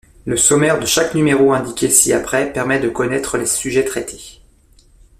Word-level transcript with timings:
Le 0.25 0.35
sommaire 0.35 0.79
de 0.79 0.87
chaque 0.87 1.13
numéro 1.13 1.53
indiqué 1.53 1.87
ci-après 1.87 2.51
permet 2.51 2.79
de 2.79 2.89
connaître 2.89 3.37
les 3.37 3.45
sujets 3.45 3.85
traités. 3.85 4.41